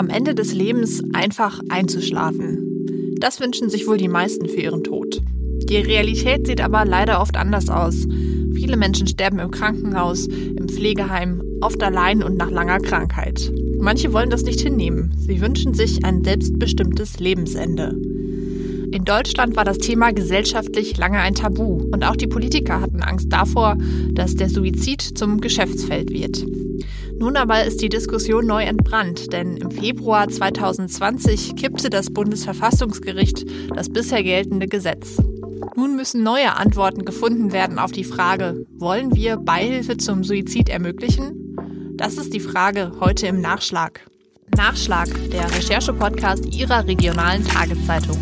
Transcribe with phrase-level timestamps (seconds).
[0.00, 2.86] Am Ende des Lebens einfach einzuschlafen.
[3.18, 5.20] Das wünschen sich wohl die meisten für ihren Tod.
[5.68, 8.08] Die Realität sieht aber leider oft anders aus.
[8.54, 13.52] Viele Menschen sterben im Krankenhaus, im Pflegeheim, oft allein und nach langer Krankheit.
[13.78, 15.12] Manche wollen das nicht hinnehmen.
[15.18, 17.94] Sie wünschen sich ein selbstbestimmtes Lebensende.
[18.92, 23.30] In Deutschland war das Thema gesellschaftlich lange ein Tabu und auch die Politiker hatten Angst
[23.30, 23.76] davor,
[24.12, 26.46] dass der Suizid zum Geschäftsfeld wird.
[27.20, 33.44] Nun aber ist die Diskussion neu entbrannt, denn im Februar 2020 kippte das Bundesverfassungsgericht
[33.76, 35.18] das bisher geltende Gesetz.
[35.76, 41.56] Nun müssen neue Antworten gefunden werden auf die Frage, wollen wir Beihilfe zum Suizid ermöglichen?
[41.92, 44.00] Das ist die Frage heute im Nachschlag.
[44.56, 48.16] Nachschlag, der Recherche-Podcast Ihrer regionalen Tageszeitung.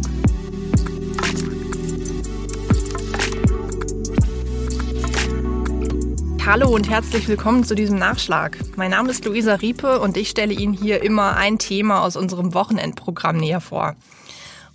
[6.48, 8.56] Hallo und herzlich willkommen zu diesem Nachschlag.
[8.75, 12.55] Mein Name ist Luisa Riepe und ich stelle Ihnen hier immer ein Thema aus unserem
[12.55, 13.97] Wochenendprogramm näher vor.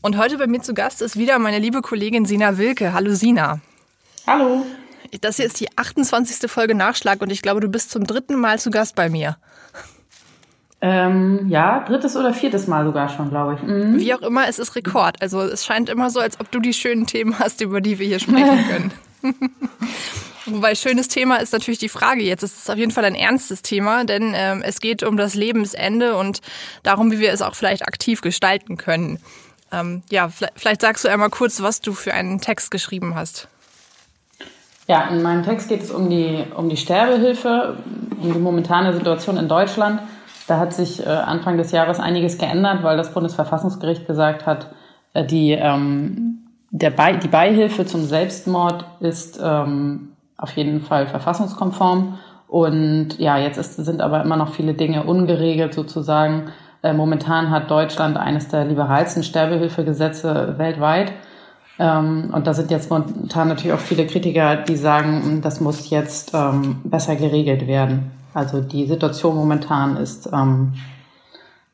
[0.04, 2.94] Und heute bei mir zu Gast ist wieder meine liebe Kollegin Sina Wilke.
[2.94, 3.60] Hallo Sina.
[4.28, 4.64] Hallo.
[5.22, 6.48] Das hier ist die 28.
[6.48, 9.38] Folge Nachschlag und ich glaube, du bist zum dritten Mal zu Gast bei mir.
[10.80, 13.64] Ähm, ja, drittes oder viertes Mal sogar schon, glaube ich.
[13.64, 14.00] Mhm.
[14.00, 15.20] Wie auch immer, es ist Rekord.
[15.24, 18.06] Also es scheint immer so, als ob du die schönen Themen hast, über die wir
[18.06, 18.64] hier sprechen
[19.24, 19.42] können.
[20.46, 22.44] Wobei schönes Thema ist natürlich die Frage jetzt.
[22.44, 26.16] Es ist auf jeden Fall ein ernstes Thema, denn ähm, es geht um das Lebensende
[26.18, 26.42] und
[26.84, 29.20] darum, wie wir es auch vielleicht aktiv gestalten können.
[29.72, 33.48] Ähm, ja, vielleicht, vielleicht sagst du einmal kurz, was du für einen Text geschrieben hast.
[34.88, 37.78] Ja, in meinem Text geht es um die, um die Sterbehilfe,
[38.22, 40.02] um die momentane Situation in Deutschland.
[40.48, 44.74] Da hat sich äh, Anfang des Jahres einiges geändert, weil das Bundesverfassungsgericht gesagt hat,
[45.14, 50.13] äh, die, ähm, der Be die Beihilfe zum Selbstmord ist ähm,
[50.44, 52.20] auf jeden Fall verfassungskonform.
[52.48, 56.50] Und ja, jetzt ist, sind aber immer noch viele Dinge ungeregelt sozusagen.
[56.84, 61.14] Äh, momentan hat Deutschland eines der liberalsten Sterbehilfegesetze weltweit.
[61.80, 66.34] Ähm, und da sind jetzt momentan natürlich auch viele Kritiker, die sagen, das muss jetzt
[66.34, 68.12] ähm, besser geregelt werden.
[68.34, 70.74] Also die Situation momentan ist ähm,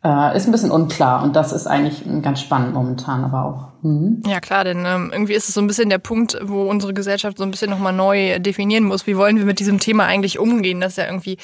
[0.03, 3.83] äh, ist ein bisschen unklar und das ist eigentlich ganz spannend momentan aber auch.
[3.83, 4.21] Mhm.
[4.25, 7.37] Ja klar, denn ähm, irgendwie ist es so ein bisschen der Punkt, wo unsere Gesellschaft
[7.37, 10.79] so ein bisschen nochmal neu definieren muss, wie wollen wir mit diesem Thema eigentlich umgehen,
[10.79, 11.37] das ja irgendwie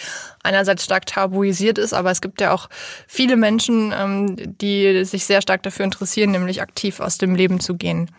[0.44, 2.70] einerseits stark tabuisiert ist, aber es gibt ja auch
[3.08, 7.76] viele Menschen, ähm, die sich sehr stark dafür interessieren, nämlich aktiv aus dem Leben zu
[7.76, 8.10] gehen.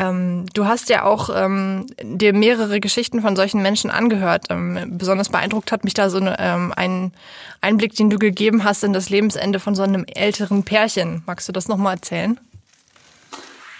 [0.00, 4.46] Ähm, du hast ja auch ähm, dir mehrere Geschichten von solchen Menschen angehört.
[4.48, 7.12] Ähm, besonders beeindruckt hat mich da so eine, ähm, ein
[7.60, 11.22] Einblick, den du gegeben hast in das Lebensende von so einem älteren Pärchen.
[11.26, 12.40] Magst du das nochmal erzählen?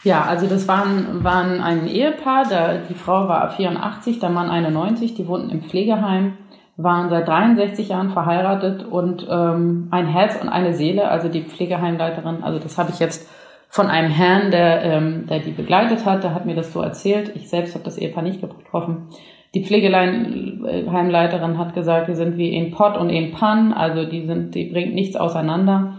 [0.04, 5.14] Ja, also das waren, waren ein Ehepaar, der, die Frau war 84, der Mann 91,
[5.14, 6.34] die wohnten im Pflegeheim,
[6.76, 12.42] waren seit 63 Jahren verheiratet und ähm, ein Herz und eine Seele, also die Pflegeheimleiterin,
[12.42, 13.28] also das habe ich jetzt
[13.72, 17.30] von einem Herrn, der, ähm, der die begleitet hat, der hat mir das so erzählt.
[17.36, 19.06] Ich selbst habe das Ehepaar nicht getroffen.
[19.54, 24.56] Die Pflegeheimleiterin hat gesagt, die sind wie ein Pott und ein Pan, also die sind,
[24.56, 25.94] die bringt nichts auseinander.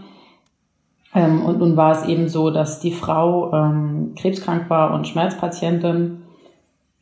[1.14, 6.22] Ähm, und nun war es eben so, dass die Frau ähm, krebskrank war und Schmerzpatientin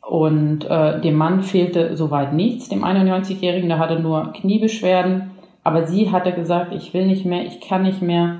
[0.01, 5.31] und äh, dem Mann fehlte soweit nichts, dem 91-Jährigen, der hatte nur Kniebeschwerden.
[5.63, 8.37] Aber sie hatte gesagt, ich will nicht mehr, ich kann nicht mehr.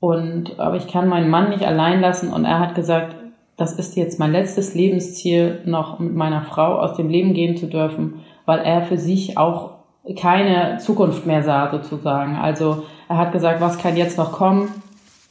[0.00, 2.32] Und, aber ich kann meinen Mann nicht allein lassen.
[2.32, 3.16] Und er hat gesagt,
[3.56, 7.66] das ist jetzt mein letztes Lebensziel, noch mit meiner Frau aus dem Leben gehen zu
[7.66, 9.76] dürfen, weil er für sich auch
[10.14, 12.36] keine Zukunft mehr sah, sozusagen.
[12.36, 14.68] Also er hat gesagt, was kann jetzt noch kommen?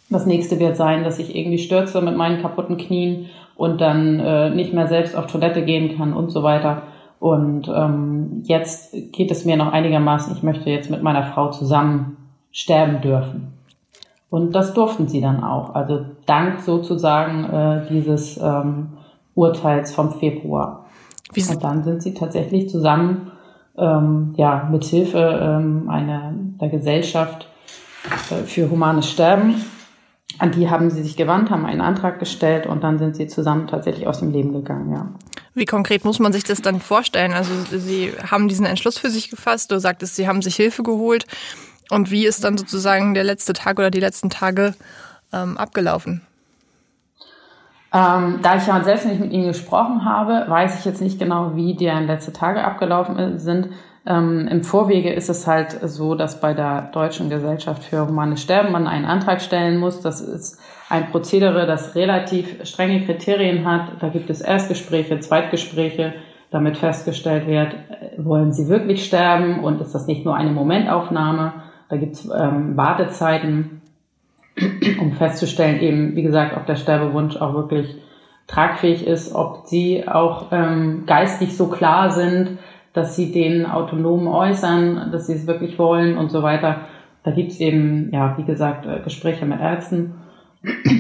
[0.10, 4.50] Das nächste wird sein, dass ich irgendwie stürze mit meinen kaputten Knien und dann äh,
[4.50, 6.84] nicht mehr selbst auf Toilette gehen kann und so weiter.
[7.20, 12.18] Und ähm, jetzt geht es mir noch einigermaßen, ich möchte jetzt mit meiner Frau zusammen
[12.52, 13.55] sterben dürfen.
[14.30, 15.76] Und das durften sie dann auch.
[15.76, 18.90] Also dank sozusagen äh, dieses ähm,
[19.34, 20.86] Urteils vom Februar.
[21.34, 23.32] Wie und dann sind sie tatsächlich zusammen,
[23.78, 27.48] ähm, ja, mit Hilfe ähm, einer der Gesellschaft
[28.32, 29.56] äh, für humanes Sterben.
[30.38, 33.68] An die haben sie sich gewandt, haben einen Antrag gestellt und dann sind sie zusammen
[33.68, 35.08] tatsächlich aus dem Leben gegangen, ja.
[35.54, 37.32] Wie konkret muss man sich das dann vorstellen?
[37.32, 41.26] Also Sie haben diesen Entschluss für sich gefasst, du sagtest, Sie haben sich Hilfe geholt.
[41.90, 44.74] Und wie ist dann sozusagen der letzte Tag oder die letzten Tage
[45.34, 46.22] ähm, abgelaufen?
[47.94, 51.56] Ähm, da ich ja selbst nicht mit Ihnen gesprochen habe, weiß ich jetzt nicht genau,
[51.56, 53.70] wie deren letzte Tage abgelaufen sind.
[54.06, 58.72] Ähm, Im Vorwege ist es halt so, dass bei der Deutschen Gesellschaft für Humanes Sterben
[58.72, 60.02] man einen Antrag stellen muss.
[60.02, 60.60] Das ist
[60.90, 64.02] ein Prozedere, das relativ strenge Kriterien hat.
[64.02, 66.14] Da gibt es Erstgespräche, Zweitgespräche,
[66.52, 67.76] damit festgestellt wird,
[68.18, 71.54] wollen Sie wirklich sterben und ist das nicht nur eine Momentaufnahme?
[71.90, 73.82] Da gibt's ähm, Wartezeiten,
[75.00, 77.96] um festzustellen, eben, wie gesagt, ob der Sterbewunsch auch wirklich
[78.48, 82.58] tragfähig ist, ob sie auch ähm, geistig so klar sind,
[82.94, 86.82] dass sie den autonom äußern, dass sie es wirklich wollen und so weiter.
[87.24, 90.16] Da gibt's eben, ja, wie gesagt, äh, Gespräche mit Ärzten.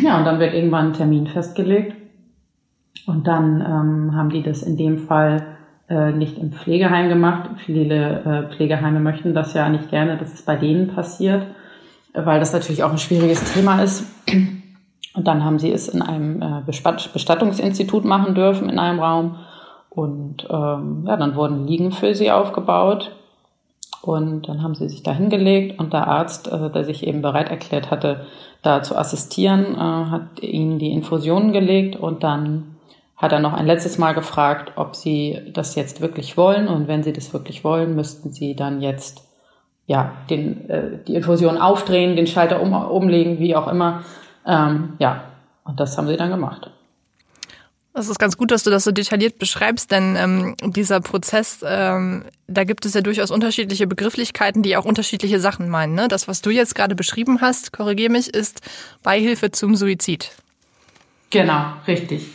[0.04, 1.96] Ja, und dann wird irgendwann ein Termin festgelegt.
[3.08, 5.55] Und dann ähm, haben die das in dem Fall
[5.90, 7.50] äh, nicht im Pflegeheim gemacht.
[7.66, 11.44] Viele äh, Pflegeheime möchten das ja nicht gerne, dass es bei denen passiert,
[12.14, 14.06] weil das natürlich auch ein schwieriges Thema ist.
[15.16, 19.38] Und dann haben sie es in einem äh, Bestattungsinstitut machen dürfen, in einem Raum.
[19.90, 23.16] Und ähm, ja, dann wurden Liegen für sie aufgebaut.
[24.02, 27.50] Und dann haben sie sich da hingelegt und der Arzt, äh, der sich eben bereit
[27.50, 28.26] erklärt hatte,
[28.62, 32.75] da zu assistieren, äh, hat ihnen die Infusionen gelegt und dann
[33.18, 36.68] hat er noch ein letztes Mal gefragt, ob sie das jetzt wirklich wollen.
[36.68, 39.24] Und wenn sie das wirklich wollen, müssten sie dann jetzt
[39.88, 44.04] ja den, äh, die Infusion aufdrehen, den Schalter um, umlegen, wie auch immer.
[44.46, 45.24] Ähm, ja,
[45.64, 46.70] und das haben sie dann gemacht.
[47.94, 52.26] Das ist ganz gut, dass du das so detailliert beschreibst, denn ähm, dieser Prozess, ähm,
[52.46, 55.96] da gibt es ja durchaus unterschiedliche Begrifflichkeiten, die auch unterschiedliche Sachen meinen.
[55.96, 56.10] Ne?
[56.10, 58.60] Das, was du jetzt gerade beschrieben hast, korrigier mich, ist
[59.02, 60.32] Beihilfe zum Suizid.
[61.30, 62.26] Genau, richtig.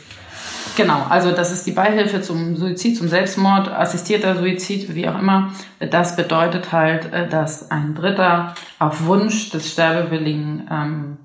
[0.76, 5.52] Genau, also das ist die Beihilfe zum Suizid, zum Selbstmord, assistierter Suizid, wie auch immer.
[5.78, 11.16] Das bedeutet halt, äh, dass ein Dritter auf Wunsch des Sterbewilligen ähm,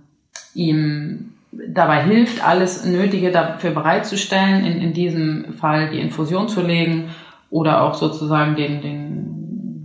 [0.54, 7.10] ihm dabei hilft, alles Nötige dafür bereitzustellen, in, in diesem Fall die Infusion zu legen
[7.50, 9.35] oder auch sozusagen den, den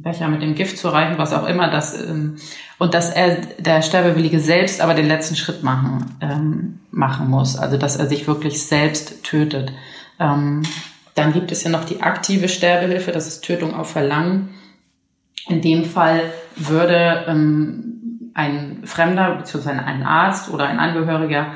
[0.03, 2.37] Becher mit dem Gift zu reichen, was auch immer das ähm,
[2.79, 7.77] und dass er der Sterbewillige selbst aber den letzten Schritt machen ähm, machen muss, also
[7.77, 9.73] dass er sich wirklich selbst tötet.
[10.19, 10.63] Ähm,
[11.15, 14.51] dann gibt es ja noch die aktive Sterbehilfe, das ist Tötung auf Verlangen.
[15.49, 16.23] In dem Fall
[16.57, 21.49] würde ähm, ein Fremder beziehungsweise ein Arzt oder ein Angehöriger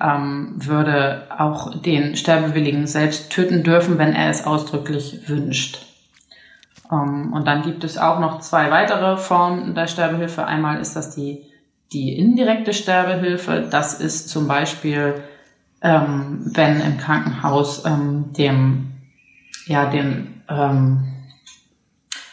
[0.00, 5.89] ähm, würde auch den Sterbewilligen selbst töten dürfen, wenn er es ausdrücklich wünscht.
[6.90, 10.46] Ähm, und dann gibt es auch noch zwei weitere Formen der Sterbehilfe.
[10.46, 11.46] Einmal ist das die,
[11.92, 13.66] die indirekte Sterbehilfe.
[13.70, 15.22] Das ist zum Beispiel,
[15.82, 18.92] ähm, wenn im Krankenhaus ähm, dem,
[19.66, 21.06] ja, dem, ähm,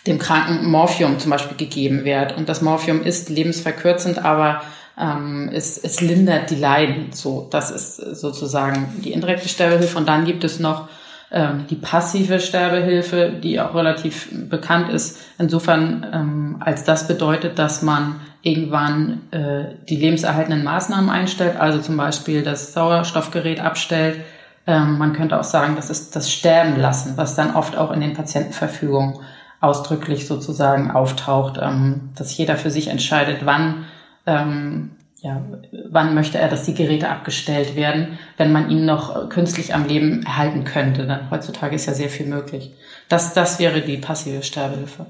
[0.05, 2.37] dem Kranken Morphium zum Beispiel gegeben wird.
[2.37, 4.61] Und das Morphium ist lebensverkürzend, aber
[4.99, 7.11] ähm, es, es lindert die Leiden.
[7.11, 9.97] So, das ist sozusagen die indirekte Sterbehilfe.
[9.97, 10.87] Und dann gibt es noch
[11.29, 15.19] die passive Sterbehilfe, die auch relativ bekannt ist.
[15.37, 21.97] Insofern, ähm, als das bedeutet, dass man irgendwann äh, die lebenserhaltenden Maßnahmen einstellt, also zum
[21.97, 24.21] Beispiel das Sauerstoffgerät abstellt.
[24.65, 28.01] Ähm, man könnte auch sagen, das ist das Sterben lassen, was dann oft auch in
[28.01, 29.19] den Patientenverfügungen
[29.59, 33.85] ausdrücklich sozusagen auftaucht, ähm, dass jeder für sich entscheidet, wann,
[34.25, 35.43] ähm, ja,
[35.89, 40.23] wann möchte er, dass die Geräte abgestellt werden, wenn man ihn noch künstlich am Leben
[40.23, 41.07] erhalten könnte.
[41.07, 42.73] Dann heutzutage ist ja sehr viel möglich.
[43.09, 45.07] Das, das wäre die passive Sterbehilfe.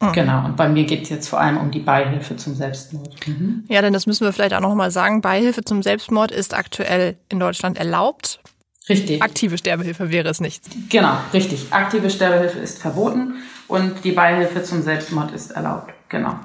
[0.00, 0.12] Mhm.
[0.12, 3.14] Genau, und bei mir geht es jetzt vor allem um die Beihilfe zum Selbstmord.
[3.26, 3.64] Mhm.
[3.68, 5.20] Ja, denn das müssen wir vielleicht auch noch mal sagen.
[5.20, 8.40] Beihilfe zum Selbstmord ist aktuell in Deutschland erlaubt.
[8.88, 9.22] Richtig.
[9.22, 10.62] Aktive Sterbehilfe wäre es nicht.
[10.90, 11.72] Genau, richtig.
[11.72, 13.34] Aktive Sterbehilfe ist verboten
[13.68, 15.92] und die Beihilfe zum Selbstmord ist erlaubt.
[16.08, 16.38] Genau.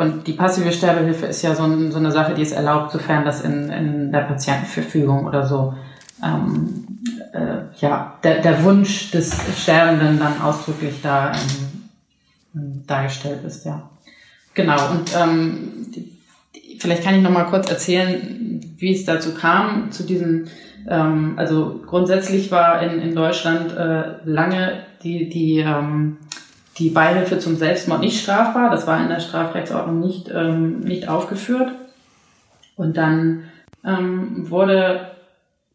[0.00, 3.22] Und die passive Sterbehilfe ist ja so, ein, so eine Sache, die ist erlaubt, sofern
[3.22, 5.74] das in, in der Patientenverfügung oder so
[6.24, 6.86] ähm,
[7.34, 11.32] äh, ja, der, der Wunsch des Sterbenden dann ausdrücklich da
[12.54, 13.90] ähm, dargestellt ist, ja.
[14.54, 16.18] Genau, und ähm, die,
[16.78, 20.46] vielleicht kann ich noch mal kurz erzählen, wie es dazu kam, zu diesem
[20.88, 26.16] ähm, also grundsätzlich war in, in Deutschland äh, lange die, die, ähm,
[26.78, 28.70] die Beihilfe zum Selbstmord nicht strafbar.
[28.70, 31.72] Das war in der Strafrechtsordnung nicht, ähm, nicht aufgeführt.
[32.76, 33.44] Und dann
[33.84, 35.10] ähm, wurde,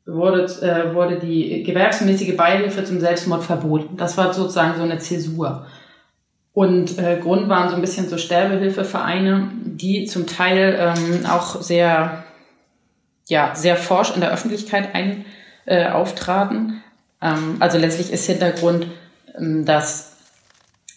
[0.06, 3.98] wurde, äh, wurde die gewerbsmäßige Beihilfe zum Selbstmord verboten.
[3.98, 5.68] Das war sozusagen so eine Zäsur.
[6.54, 12.24] Und äh, Grund waren so ein bisschen so Sterbehilfevereine, die zum Teil ähm, auch sehr
[13.28, 15.26] ja, sehr forsch in der Öffentlichkeit ein,
[15.66, 16.84] äh, auftraten.
[17.22, 18.88] Ähm, also letztlich ist Hintergrund,
[19.38, 20.15] ähm, dass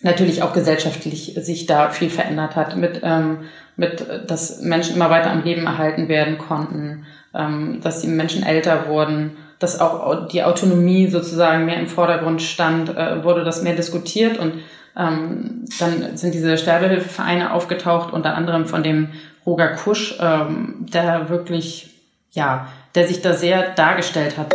[0.02, 3.40] natürlich auch gesellschaftlich sich da viel verändert hat, mit, ähm,
[3.76, 8.88] mit, dass Menschen immer weiter am Leben erhalten werden konnten, ähm, dass die Menschen älter
[8.88, 14.38] wurden, dass auch die Autonomie sozusagen mehr im Vordergrund stand, äh, wurde das mehr diskutiert
[14.38, 14.54] und
[14.96, 19.10] ähm, dann sind diese Sterbehilfevereine aufgetaucht, unter anderem von dem
[19.46, 21.94] Roger Kusch, ähm, der wirklich
[22.32, 24.54] ja, der sich da sehr dargestellt hat.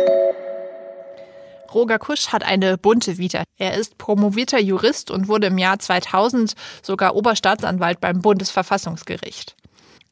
[1.74, 3.42] Roger Kusch hat eine bunte Vita.
[3.58, 9.56] Er ist promovierter Jurist und wurde im Jahr 2000 sogar Oberstaatsanwalt beim Bundesverfassungsgericht.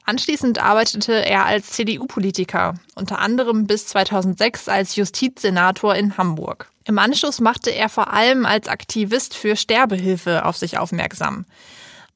[0.05, 6.71] Anschließend arbeitete er als CDU-Politiker, unter anderem bis 2006 als Justizsenator in Hamburg.
[6.85, 11.45] Im Anschluss machte er vor allem als Aktivist für Sterbehilfe auf sich aufmerksam.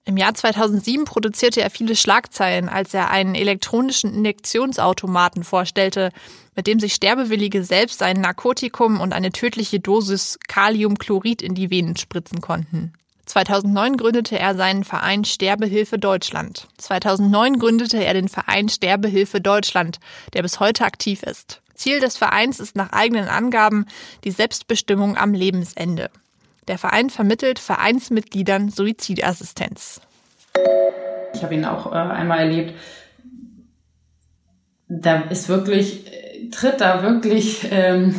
[0.04, 6.10] Im Jahr 2007 produzierte er viele Schlagzeilen, als er einen elektronischen Injektionsautomaten vorstellte,
[6.56, 11.96] mit dem sich Sterbewillige selbst ein Narkotikum und eine tödliche Dosis Kaliumchlorid in die Venen
[11.96, 12.92] spritzen konnten.
[13.26, 16.68] 2009 gründete er seinen Verein Sterbehilfe Deutschland.
[16.78, 19.98] 2009 gründete er den Verein Sterbehilfe Deutschland,
[20.32, 21.60] der bis heute aktiv ist.
[21.74, 23.86] Ziel des Vereins ist nach eigenen Angaben
[24.24, 26.10] die Selbstbestimmung am Lebensende.
[26.68, 30.00] Der Verein vermittelt Vereinsmitgliedern Suizidassistenz.
[31.34, 32.74] Ich habe ihn auch äh, einmal erlebt.
[34.88, 36.06] Da ist wirklich,
[36.50, 38.14] tritt da wirklich ähm,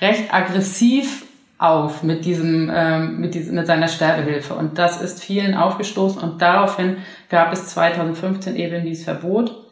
[0.00, 1.24] recht aggressiv
[1.58, 4.54] auf mit diesem, ähm, mit diesem, mit seiner Sterbehilfe.
[4.54, 6.98] Und das ist vielen aufgestoßen und daraufhin
[7.30, 9.64] gab es 2015 eben dieses Verbot.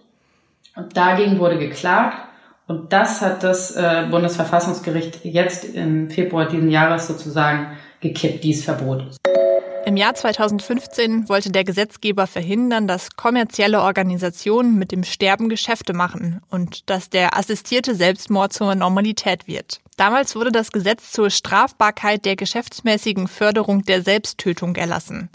[0.75, 2.17] Und dagegen wurde geklagt.
[2.67, 9.05] Und das hat das äh, Bundesverfassungsgericht jetzt im Februar diesen Jahres sozusagen gekippt, dieses Verbot.
[9.85, 16.41] Im Jahr 2015 wollte der Gesetzgeber verhindern, dass kommerzielle Organisationen mit dem Sterben Geschäfte machen
[16.51, 19.81] und dass der assistierte Selbstmord zur Normalität wird.
[19.97, 25.31] Damals wurde das Gesetz zur Strafbarkeit der geschäftsmäßigen Förderung der Selbsttötung erlassen.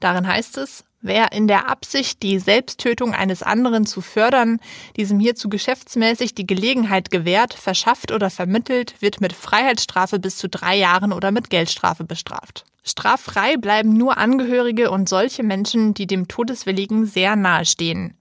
[0.00, 4.58] Darin heißt es, Wer in der Absicht, die Selbsttötung eines anderen zu fördern,
[4.96, 10.74] diesem hierzu geschäftsmäßig die Gelegenheit gewährt, verschafft oder vermittelt, wird mit Freiheitsstrafe bis zu drei
[10.74, 12.64] Jahren oder mit Geldstrafe bestraft.
[12.88, 18.14] Straffrei bleiben nur Angehörige und solche Menschen, die dem Todeswilligen sehr nahe stehen.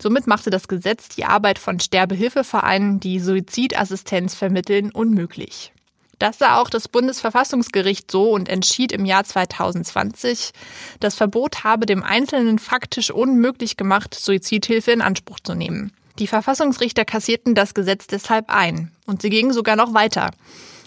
[0.00, 5.72] Somit machte das Gesetz die Arbeit von Sterbehilfevereinen, die Suizidassistenz vermitteln, unmöglich.
[6.18, 10.52] Das sah auch das Bundesverfassungsgericht so und entschied im Jahr 2020,
[11.00, 15.92] das Verbot habe dem Einzelnen faktisch unmöglich gemacht, Suizidhilfe in Anspruch zu nehmen.
[16.18, 20.30] Die Verfassungsrichter kassierten das Gesetz deshalb ein und sie gingen sogar noch weiter.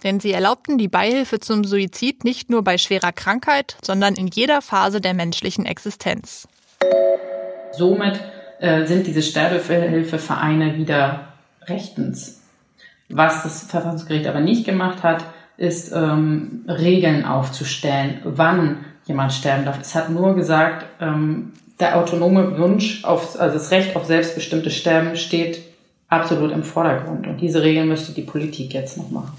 [0.03, 4.61] Denn sie erlaubten die Beihilfe zum Suizid nicht nur bei schwerer Krankheit, sondern in jeder
[4.61, 6.47] Phase der menschlichen Existenz.
[7.71, 8.19] Somit
[8.59, 11.27] äh, sind diese Sterbehilfevereine wieder
[11.67, 12.41] rechtens.
[13.09, 15.25] Was das Verfassungsgericht aber nicht gemacht hat,
[15.57, 19.79] ist ähm, Regeln aufzustellen, wann jemand sterben darf.
[19.79, 25.15] Es hat nur gesagt, ähm, der autonome Wunsch auf, also das Recht auf selbstbestimmtes Sterben
[25.17, 25.61] steht
[26.07, 27.27] absolut im Vordergrund.
[27.27, 29.33] Und diese Regeln müsste die Politik jetzt noch machen.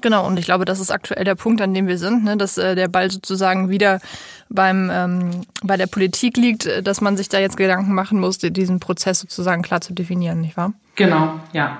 [0.00, 2.56] Genau, und ich glaube, das ist aktuell der Punkt, an dem wir sind, ne, dass
[2.56, 4.00] äh, der Ball sozusagen wieder
[4.48, 8.38] beim ähm, bei der Politik liegt, äh, dass man sich da jetzt Gedanken machen muss,
[8.38, 10.72] diesen Prozess sozusagen klar zu definieren, nicht wahr?
[10.96, 11.78] Genau, ja.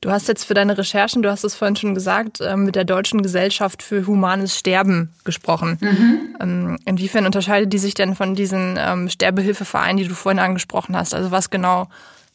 [0.00, 2.84] Du hast jetzt für deine Recherchen, du hast es vorhin schon gesagt, ähm, mit der
[2.84, 5.76] Deutschen Gesellschaft für humanes Sterben gesprochen.
[5.80, 6.36] Mhm.
[6.40, 11.14] Ähm, inwiefern unterscheidet die sich denn von diesen ähm, Sterbehilfevereinen, die du vorhin angesprochen hast?
[11.14, 11.88] Also was genau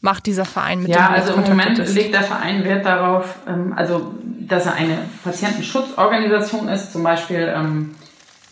[0.04, 1.96] macht dieser Verein mit ja, also im Moment ist?
[1.96, 3.38] legt der Verein Wert darauf,
[3.76, 7.96] also dass er eine Patientenschutzorganisation ist, zum Beispiel ähm,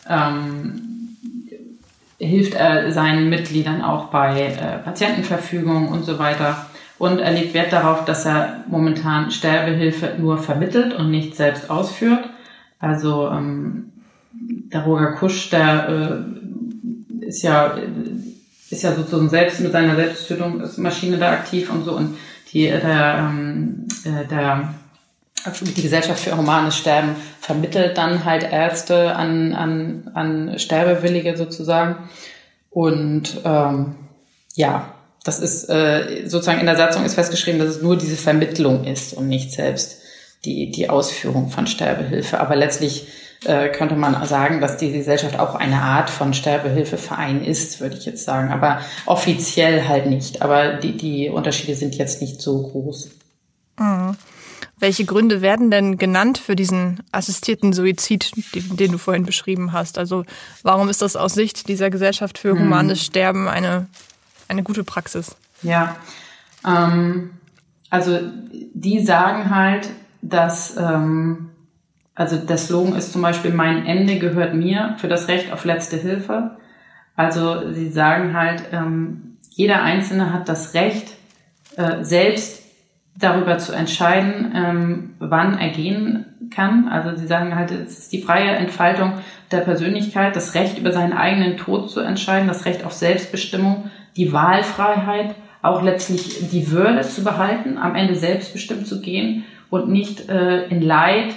[0.08, 1.18] ähm,
[2.18, 6.68] hilft er seinen Mitgliedern auch bei äh, Patientenverfügung und so weiter.
[6.98, 12.30] Und er legt Wert darauf, dass er momentan Sterbehilfe nur vermittelt und nicht selbst ausführt.
[12.80, 13.92] Also ähm,
[14.32, 17.76] der Roger Kusch, der äh, ist ja
[18.72, 22.18] ist ja sozusagen selbst mit seiner Selbsttötungsmaschine da aktiv und so und
[22.52, 24.74] die der ähm, äh, der
[25.62, 32.10] die Gesellschaft für humanes Sterben vermittelt dann halt Ärzte an an an Sterbewillige sozusagen
[32.70, 33.96] und ähm,
[34.56, 38.86] ja das ist äh, sozusagen in der Satzung ist festgeschrieben, dass es nur diese Vermittlung
[38.86, 40.02] ist und nicht selbst
[40.46, 42.40] die, die Ausführung von Sterbehilfe.
[42.40, 43.08] Aber letztlich
[43.46, 48.06] äh, könnte man sagen, dass die Gesellschaft auch eine Art von Sterbehilfeverein ist, würde ich
[48.06, 48.52] jetzt sagen.
[48.52, 50.42] Aber offiziell halt nicht.
[50.42, 53.10] Aber die, die Unterschiede sind jetzt nicht so groß.
[53.80, 54.16] Mhm.
[54.80, 60.00] Welche Gründe werden denn genannt für diesen assistierten Suizid, den, den, du vorhin beschrieben hast?
[60.00, 60.26] Also
[60.64, 62.62] warum ist das aus Sicht dieser Gesellschaft für hm.
[62.62, 63.88] humanes Sterben eine
[64.52, 65.36] eine gute Praxis?
[65.64, 65.96] Ja,
[66.68, 67.32] ähm,
[67.90, 68.20] also
[68.74, 69.90] die sagen halt,
[70.22, 71.51] dass, ähm,
[72.16, 75.98] also der Slogan ist zum Beispiel, mein Ende gehört mir für das Recht auf letzte
[75.98, 76.58] Hilfe.
[77.16, 81.14] Also sie sagen halt, ähm, jeder Einzelne hat das Recht,
[81.78, 82.64] äh, selbst
[83.18, 86.88] darüber zu entscheiden, ähm, wann er gehen kann.
[86.88, 89.14] Also sie sagen halt, es ist die freie Entfaltung
[89.52, 94.34] der Persönlichkeit, das Recht über seinen eigenen Tod zu entscheiden, das Recht auf Selbstbestimmung die
[94.34, 100.68] Wahlfreiheit, auch letztlich die Würde zu behalten, am Ende selbstbestimmt zu gehen und nicht äh,
[100.68, 101.36] in Leid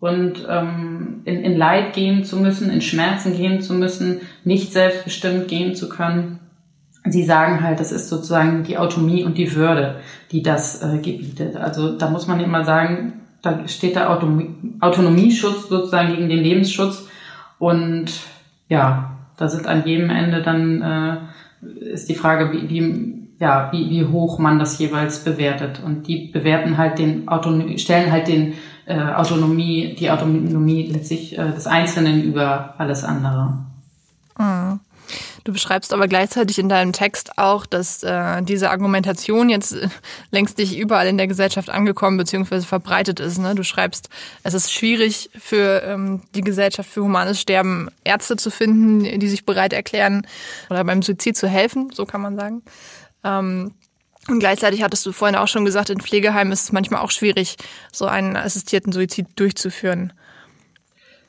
[0.00, 5.48] und ähm, in, in Leid gehen zu müssen, in Schmerzen gehen zu müssen, nicht selbstbestimmt
[5.48, 6.40] gehen zu können.
[7.04, 9.96] Sie sagen halt, das ist sozusagen die Autonomie und die Würde,
[10.32, 11.56] die das äh, gebietet.
[11.56, 17.06] Also da muss man immer sagen, da steht der Autonomie, Autonomieschutz sozusagen gegen den Lebensschutz
[17.58, 18.06] und
[18.68, 21.16] ja, da sind an jedem Ende dann äh,
[21.92, 25.80] ist die Frage, wie, wie ja, wie, wie hoch man das jeweils bewertet.
[25.84, 28.52] Und die bewerten halt den Autonomie, stellen halt den
[28.90, 33.54] äh, Autonomie, die Autonomie letztlich äh, des Einzelnen über alles andere.
[34.38, 34.80] Mhm.
[35.44, 39.88] Du beschreibst aber gleichzeitig in deinem Text auch, dass äh, diese Argumentation jetzt äh,
[40.30, 42.60] längst nicht überall in der Gesellschaft angekommen bzw.
[42.60, 43.38] verbreitet ist.
[43.38, 43.54] Ne?
[43.54, 44.10] Du schreibst,
[44.42, 49.46] es ist schwierig für ähm, die Gesellschaft für humanes Sterben Ärzte zu finden, die sich
[49.46, 50.26] bereit erklären
[50.68, 52.62] oder beim Suizid zu helfen, so kann man sagen.
[53.24, 53.72] Ähm,
[54.30, 57.56] und gleichzeitig hattest du vorhin auch schon gesagt, in Pflegeheimen ist es manchmal auch schwierig,
[57.92, 60.12] so einen assistierten Suizid durchzuführen.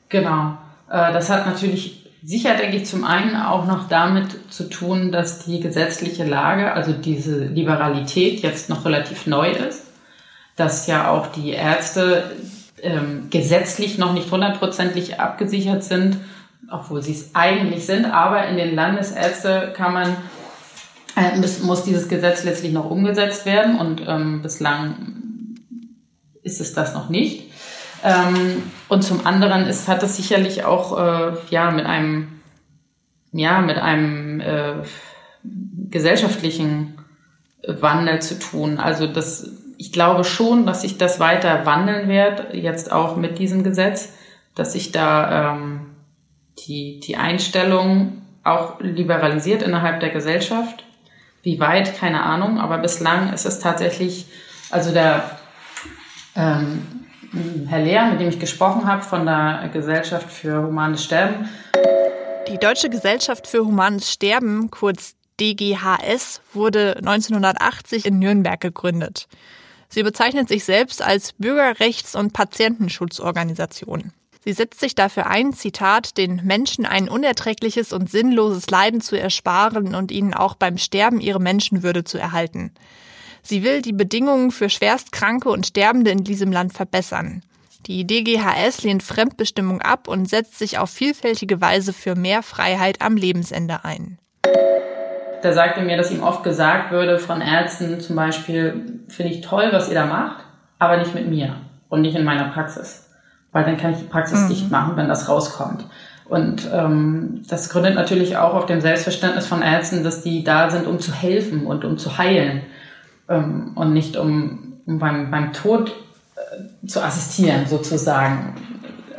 [0.09, 0.57] Genau.
[0.89, 5.43] Äh, das hat natürlich Sicher denke ich zum einen auch noch damit zu tun, dass
[5.43, 9.85] die gesetzliche Lage, also diese Liberalität jetzt noch relativ neu ist,
[10.55, 12.35] dass ja auch die Ärzte
[12.83, 16.17] ähm, gesetzlich noch nicht hundertprozentig abgesichert sind,
[16.69, 20.15] obwohl sie es eigentlich sind, aber in den Landesärztekammern äh,
[21.37, 24.95] muss, muss dieses Gesetz letztlich noch umgesetzt werden und ähm, bislang
[26.43, 27.51] ist es das noch nicht.
[28.03, 32.39] Ähm, und zum anderen ist, hat es sicherlich auch äh, ja mit einem
[33.31, 34.73] ja mit einem äh,
[35.43, 36.97] gesellschaftlichen
[37.65, 38.79] Wandel zu tun.
[38.79, 43.63] Also das, ich glaube schon, dass sich das weiter wandeln wird, jetzt auch mit diesem
[43.63, 44.13] Gesetz,
[44.55, 45.81] dass sich da ähm,
[46.67, 50.83] die, die Einstellung auch liberalisiert innerhalb der Gesellschaft.
[51.43, 54.27] Wie weit, keine Ahnung, aber bislang ist es tatsächlich,
[54.69, 55.37] also der
[56.35, 57.07] ähm,
[57.67, 61.49] Herr Lehr, mit dem ich gesprochen habe, von der Gesellschaft für humanes Sterben.
[62.47, 69.27] Die Deutsche Gesellschaft für humanes Sterben, kurz DGHS, wurde 1980 in Nürnberg gegründet.
[69.89, 74.11] Sie bezeichnet sich selbst als Bürgerrechts- und Patientenschutzorganisation.
[74.43, 79.93] Sie setzt sich dafür ein, Zitat, den Menschen ein unerträgliches und sinnloses Leiden zu ersparen
[79.93, 82.71] und ihnen auch beim Sterben ihre Menschenwürde zu erhalten.
[83.43, 87.43] Sie will die Bedingungen für Schwerstkranke und Sterbende in diesem Land verbessern.
[87.85, 93.17] Die DGHS lehnt Fremdbestimmung ab und setzt sich auf vielfältige Weise für mehr Freiheit am
[93.17, 94.17] Lebensende ein.
[95.41, 99.69] Da sagte mir, dass ihm oft gesagt würde von Ärzten zum Beispiel, finde ich toll,
[99.71, 100.43] was ihr da macht,
[100.77, 101.57] aber nicht mit mir
[101.89, 103.10] und nicht in meiner Praxis.
[103.51, 104.49] Weil dann kann ich die Praxis mhm.
[104.49, 105.85] dicht machen, wenn das rauskommt.
[106.25, 110.87] Und ähm, das gründet natürlich auch auf dem Selbstverständnis von Ärzten, dass die da sind,
[110.87, 112.61] um zu helfen und um zu heilen
[113.27, 115.93] ähm, und nicht um, um beim, beim Tod
[116.35, 118.55] äh, zu assistieren sozusagen.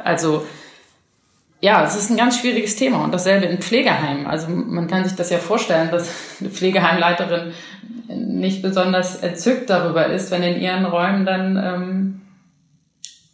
[0.02, 0.46] Also
[1.60, 4.26] ja, es ist ein ganz schwieriges Thema und dasselbe in Pflegeheimen.
[4.26, 7.52] Also man kann sich das ja vorstellen, dass eine Pflegeheimleiterin
[8.08, 12.20] nicht besonders entzückt darüber ist, wenn in ihren Räumen dann ähm,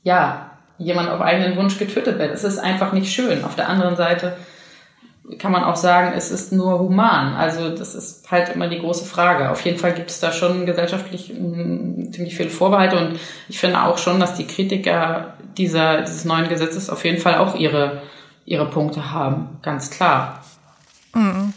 [0.03, 2.33] ja jemand auf eigenen Wunsch getötet wird.
[2.33, 3.45] Es ist einfach nicht schön.
[3.45, 4.37] Auf der anderen Seite
[5.39, 7.35] kann man auch sagen, es ist nur human.
[7.35, 9.51] Also das ist halt immer die große Frage.
[9.51, 13.83] Auf jeden Fall gibt es da schon gesellschaftlich mh, ziemlich viele Vorbehalte und ich finde
[13.83, 18.03] auch schon, dass die Kritiker dieser, dieses neuen Gesetzes auf jeden Fall auch ihre,
[18.47, 19.59] ihre Punkte haben.
[19.63, 20.43] Ganz klar.
[21.15, 21.48] Mhm.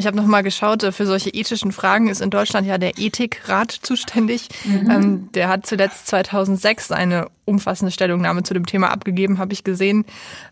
[0.00, 3.70] Ich habe nochmal geschaut, äh, für solche ethischen Fragen ist in Deutschland ja der Ethikrat
[3.70, 4.48] zuständig.
[4.64, 4.90] Mhm.
[4.90, 10.06] Ähm, der hat zuletzt 2006 eine umfassende Stellungnahme zu dem Thema abgegeben, habe ich gesehen.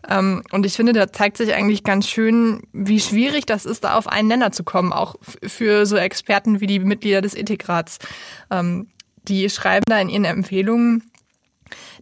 [0.07, 3.95] Ähm, und ich finde, da zeigt sich eigentlich ganz schön, wie schwierig das ist, da
[3.95, 7.97] auf einen Nenner zu kommen, auch für so Experten wie die Mitglieder des Ethikrats.
[8.51, 8.85] Ähm,
[9.27, 11.08] die schreiben da in ihren Empfehlungen,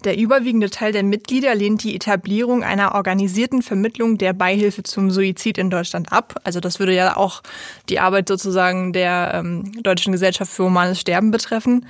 [0.04, 5.58] der überwiegende Teil der Mitglieder lehnt die Etablierung einer organisierten Vermittlung der Beihilfe zum Suizid
[5.58, 6.40] in Deutschland ab.
[6.44, 7.42] Also das würde ja auch
[7.90, 11.86] die Arbeit sozusagen der ähm, Deutschen Gesellschaft für humanes Sterben betreffen.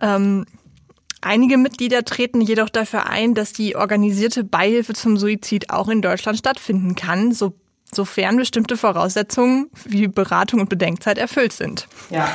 [0.00, 0.46] Ähm,
[1.20, 6.38] einige Mitglieder treten jedoch dafür ein, dass die organisierte Beihilfe zum Suizid auch in Deutschland
[6.38, 7.54] stattfinden kann, so,
[7.92, 11.88] sofern bestimmte Voraussetzungen wie Beratung und Bedenkzeit erfüllt sind.
[12.10, 12.28] Ja,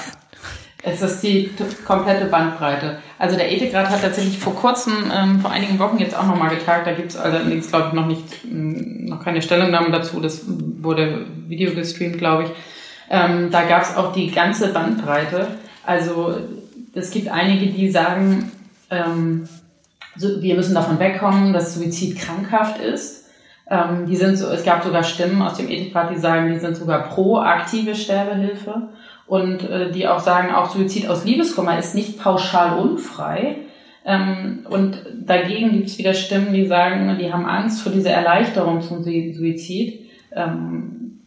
[0.83, 1.51] es ist die
[1.85, 2.97] komplette Bandbreite.
[3.19, 6.87] Also der Ethikrat hat tatsächlich vor kurzem, ähm, vor einigen Wochen jetzt auch nochmal getagt.
[6.87, 10.19] Da gibt es allerdings, glaube ich, noch nicht, mm, noch keine Stellungnahme dazu.
[10.19, 12.49] Das wurde Video gestreamt, glaube ich.
[13.11, 15.47] Ähm, da gab es auch die ganze Bandbreite.
[15.85, 16.37] Also
[16.93, 18.51] es gibt einige, die sagen,
[18.89, 19.47] ähm,
[20.15, 23.25] so, wir müssen davon wegkommen, dass Suizid krankhaft ist.
[23.69, 26.75] Ähm, die sind so, es gab sogar Stimmen aus dem Ethikrat, die sagen, die sind
[26.75, 28.89] sogar pro aktive Sterbehilfe
[29.31, 33.59] und äh, die auch sagen, auch Suizid aus Liebeskummer ist nicht pauschal unfrei.
[34.03, 38.81] Ähm, und dagegen gibt es wieder Stimmen, die sagen, die haben Angst vor dieser Erleichterung
[38.81, 40.01] zum Suizid.
[40.35, 41.21] Ähm,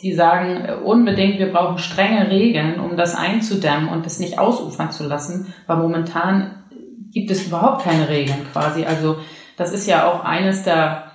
[0.00, 5.06] die sagen unbedingt, wir brauchen strenge Regeln, um das einzudämmen und das nicht ausufern zu
[5.06, 6.54] lassen, weil momentan
[7.12, 8.86] gibt es überhaupt keine Regeln quasi.
[8.86, 9.18] Also
[9.58, 11.12] das ist ja auch eines der,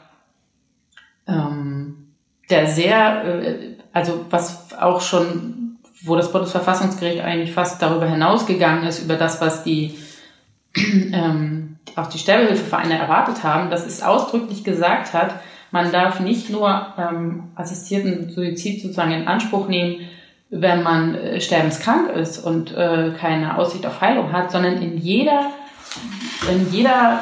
[1.27, 2.09] ähm,
[2.51, 5.64] der sehr, äh, also was auch schon,
[6.05, 9.97] wo das Bundesverfassungsgericht eigentlich fast darüber hinausgegangen ist, über das, was die
[10.75, 15.35] ähm, auch die Sterbehilfevereine erwartet haben, dass es ausdrücklich gesagt hat,
[15.71, 20.07] man darf nicht nur ähm, assistierten Suizid sozusagen in Anspruch nehmen,
[20.49, 25.51] wenn man äh, sterbenskrank ist und äh, keine Aussicht auf Heilung hat, sondern in jeder,
[26.49, 27.21] in jeder,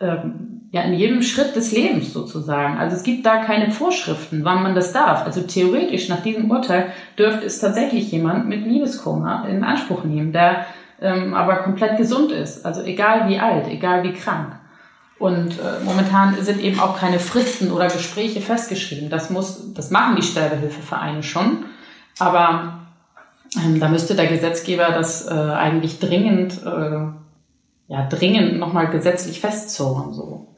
[0.00, 2.78] ähm, ja, in jedem Schritt des Lebens sozusagen.
[2.78, 5.24] Also es gibt da keine Vorschriften, wann man das darf.
[5.24, 10.66] Also theoretisch nach diesem Urteil dürfte es tatsächlich jemand mit Liebeskoma in Anspruch nehmen, der
[11.00, 12.64] ähm, aber komplett gesund ist.
[12.64, 14.52] Also egal wie alt, egal wie krank.
[15.18, 19.10] Und äh, momentan sind eben auch keine Fristen oder Gespräche festgeschrieben.
[19.10, 21.64] Das muss, das machen die Sterbehilfevereine schon.
[22.18, 22.86] Aber
[23.56, 27.08] ähm, da müsste der Gesetzgeber das äh, eigentlich dringend, äh,
[27.88, 30.49] ja, dringend nochmal gesetzlich festzurren, so.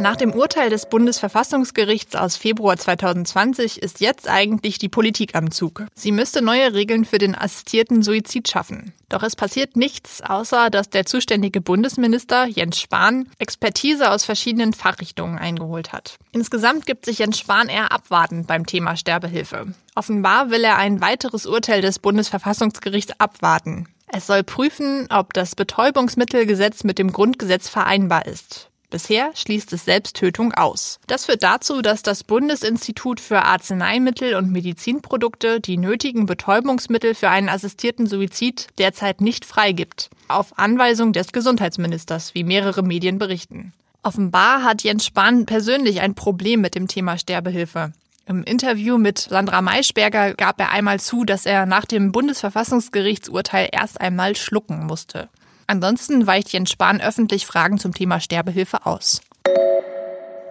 [0.00, 5.84] Nach dem Urteil des Bundesverfassungsgerichts aus Februar 2020 ist jetzt eigentlich die Politik am Zug.
[5.94, 8.94] Sie müsste neue Regeln für den assistierten Suizid schaffen.
[9.10, 15.38] Doch es passiert nichts, außer dass der zuständige Bundesminister Jens Spahn Expertise aus verschiedenen Fachrichtungen
[15.38, 16.16] eingeholt hat.
[16.32, 19.74] Insgesamt gibt sich Jens Spahn eher abwartend beim Thema Sterbehilfe.
[19.94, 23.86] Offenbar will er ein weiteres Urteil des Bundesverfassungsgerichts abwarten.
[24.06, 28.69] Es soll prüfen, ob das Betäubungsmittelgesetz mit dem Grundgesetz vereinbar ist.
[28.90, 30.98] Bisher schließt es Selbsttötung aus.
[31.06, 37.48] Das führt dazu, dass das Bundesinstitut für Arzneimittel und Medizinprodukte die nötigen Betäubungsmittel für einen
[37.48, 40.10] assistierten Suizid derzeit nicht freigibt.
[40.26, 43.72] Auf Anweisung des Gesundheitsministers, wie mehrere Medien berichten.
[44.02, 47.92] Offenbar hat Jens Spahn persönlich ein Problem mit dem Thema Sterbehilfe.
[48.26, 54.00] Im Interview mit Sandra Maischberger gab er einmal zu, dass er nach dem Bundesverfassungsgerichtsurteil erst
[54.00, 55.28] einmal schlucken musste.
[55.70, 59.20] Ansonsten weicht Jens Spahn öffentlich Fragen zum Thema Sterbehilfe aus.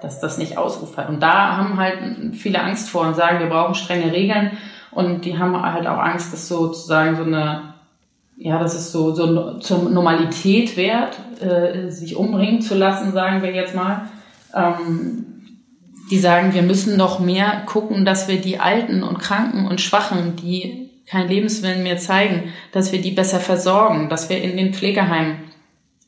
[0.02, 1.10] Dass das nicht ausufert.
[1.10, 1.98] Und da haben halt
[2.38, 4.58] viele Angst vor und sagen, wir brauchen strenge Regeln.
[4.92, 7.74] Und die haben halt auch Angst, dass sozusagen so eine,
[8.38, 13.52] ja, dass es so, so zur Normalität wird, äh, sich umbringen zu lassen, sagen wir
[13.52, 14.08] jetzt mal.
[14.56, 15.26] Ähm,
[16.10, 20.38] die sagen, wir müssen noch mehr gucken, dass wir die Alten und Kranken und Schwachen,
[20.38, 20.79] die
[21.10, 25.50] kein Lebenswillen mehr zeigen, dass wir die besser versorgen, dass wir in den Pflegeheimen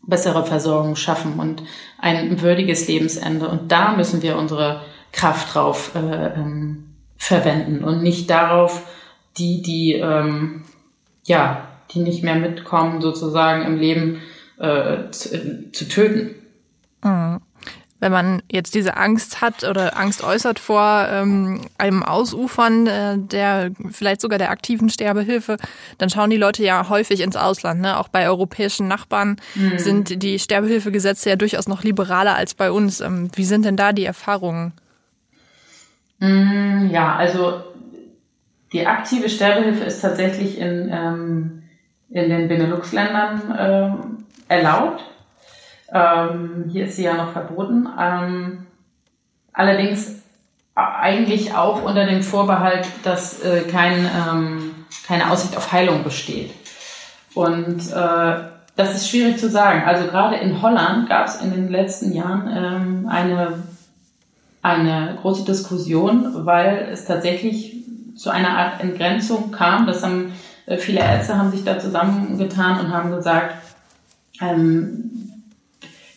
[0.04, 1.64] bessere Versorgung schaffen und
[2.00, 3.48] ein würdiges Lebensende.
[3.48, 8.84] Und da müssen wir unsere Kraft drauf äh, ähm, verwenden und nicht darauf,
[9.38, 10.64] die, die ähm,
[11.24, 14.22] ja, die nicht mehr mitkommen, sozusagen im Leben
[14.58, 16.36] äh, zu, äh, zu töten.
[17.04, 17.40] Mhm
[18.02, 23.72] wenn man jetzt diese Angst hat oder Angst äußert vor ähm, einem Ausufern äh, der
[23.92, 25.58] vielleicht sogar der aktiven Sterbehilfe,
[26.00, 27.80] dann schauen die Leute ja häufig ins Ausland.
[27.80, 27.98] Ne?
[28.00, 29.78] Auch bei europäischen Nachbarn mhm.
[29.78, 33.02] sind die Sterbehilfegesetze ja durchaus noch liberaler als bei uns.
[33.02, 34.74] Ähm, wie sind denn da die Erfahrungen?
[36.18, 37.64] Mhm, ja, also
[38.74, 41.64] die aktive Sterbehilfe ist tatsächlich in, ähm,
[42.10, 45.04] in den Benelux-Ländern ähm, erlaubt.
[45.94, 47.88] Ähm, hier ist sie ja noch verboten.
[48.00, 48.66] Ähm,
[49.54, 50.16] allerdings
[50.76, 54.72] eigentlich auch unter dem Vorbehalt, dass äh, kein, ähm,
[55.06, 56.52] keine Aussicht auf Heilung besteht.
[57.34, 58.36] Und äh,
[58.76, 59.84] das ist schwierig zu sagen.
[59.86, 63.64] Also gerade in Holland gab es in den letzten Jahren ähm, eine,
[64.62, 67.76] eine große Diskussion, weil es tatsächlich
[68.16, 69.88] zu einer Art Entgrenzung kam.
[69.88, 70.32] Das haben
[70.66, 73.56] äh, viele Ärzte haben sich da zusammengetan und haben gesagt,
[74.42, 75.21] ähm,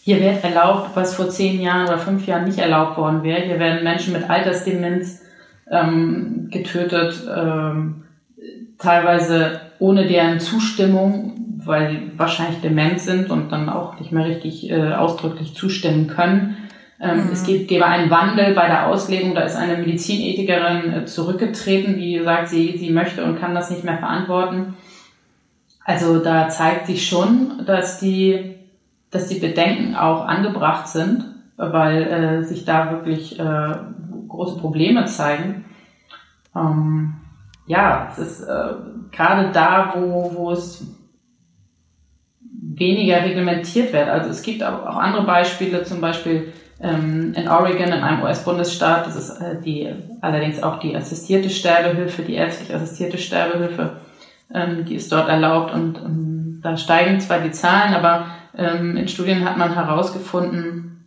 [0.04, 3.40] hier wird erlaubt, was vor zehn Jahren oder fünf Jahren nicht erlaubt worden wäre.
[3.40, 5.22] Hier werden Menschen mit Altersdemenz
[5.70, 8.04] ähm, getötet, ähm,
[8.76, 14.70] teilweise ohne deren Zustimmung, weil sie wahrscheinlich dement sind und dann auch nicht mehr richtig
[14.70, 16.58] äh, ausdrücklich zustimmen können.
[17.00, 17.32] Ähm, mhm.
[17.32, 19.34] Es gibt, gäbe einen Wandel bei der Auslegung.
[19.34, 23.84] Da ist eine Medizinethikerin äh, zurückgetreten, die sagt, sie, sie möchte und kann das nicht
[23.84, 24.74] mehr verantworten.
[25.82, 28.63] Also da zeigt sich schon, dass die
[29.14, 31.24] dass die Bedenken auch angebracht sind,
[31.56, 33.74] weil äh, sich da wirklich äh,
[34.26, 35.64] große Probleme zeigen.
[36.56, 37.14] Ähm,
[37.66, 38.74] ja, es ist äh,
[39.12, 40.84] gerade da, wo, wo es
[42.60, 44.08] weniger reglementiert wird.
[44.08, 49.14] Also es gibt auch, andere Beispiele, zum Beispiel ähm, in Oregon, in einem US-Bundesstaat, das
[49.14, 53.92] ist äh, die allerdings auch die assistierte Sterbehilfe, die ärztlich assistierte Sterbehilfe,
[54.52, 59.44] ähm, die ist dort erlaubt und ähm, da steigen zwar die Zahlen, aber in Studien
[59.44, 61.04] hat man herausgefunden,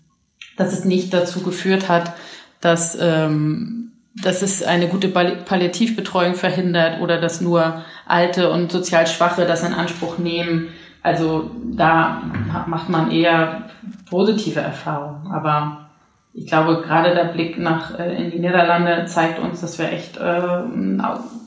[0.58, 2.14] dass es nicht dazu geführt hat,
[2.62, 9.46] dass, ähm, dass es eine gute Palliativbetreuung verhindert oder dass nur Alte und sozial Schwache
[9.46, 10.70] das in Anspruch nehmen.
[11.04, 12.22] Also da
[12.66, 13.70] macht man eher
[14.10, 15.32] positive Erfahrungen.
[15.32, 15.88] Aber
[16.34, 20.18] ich glaube, gerade der Blick nach äh, in die Niederlande zeigt uns, dass wir echt
[20.18, 20.62] äh,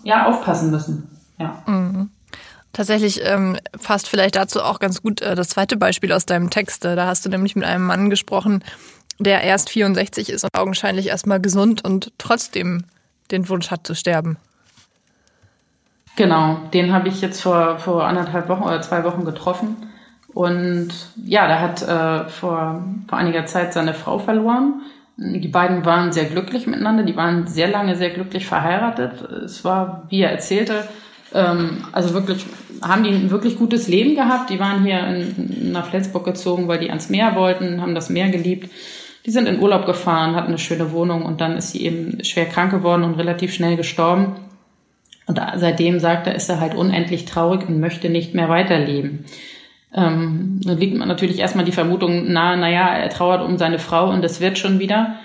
[0.05, 1.09] ja, aufpassen müssen.
[1.39, 1.63] Ja.
[1.67, 2.11] Mhm.
[2.73, 6.85] Tatsächlich ähm, passt vielleicht dazu auch ganz gut äh, das zweite Beispiel aus deinem Text.
[6.85, 8.63] Da hast du nämlich mit einem Mann gesprochen,
[9.19, 12.85] der erst 64 ist und augenscheinlich erstmal gesund und trotzdem
[13.31, 14.39] den Wunsch hat zu sterben.
[16.17, 19.77] Genau, den habe ich jetzt vor, vor anderthalb Wochen oder zwei Wochen getroffen.
[20.33, 24.83] Und ja, der hat äh, vor, vor einiger Zeit seine Frau verloren.
[25.17, 29.21] Die beiden waren sehr glücklich miteinander, die waren sehr lange sehr glücklich verheiratet.
[29.23, 30.89] Es war, wie er erzählte,
[31.35, 32.45] ähm, also wirklich,
[32.83, 34.51] haben die ein wirklich gutes Leben gehabt.
[34.51, 38.31] Die waren hier in, nach Flensburg gezogen, weil die ans Meer wollten, haben das Meer
[38.31, 38.71] geliebt.
[39.27, 42.47] Die sind in Urlaub gefahren, hatten eine schöne Wohnung und dann ist sie eben schwer
[42.47, 44.37] krank geworden und relativ schnell gestorben.
[45.27, 49.27] Und seitdem sagt er, ist er halt unendlich traurig und möchte nicht mehr weiterleben.
[49.95, 54.25] Ähm, dann liegt natürlich erstmal die Vermutung nahe, naja, er trauert um seine Frau und
[54.25, 55.17] es wird schon wieder.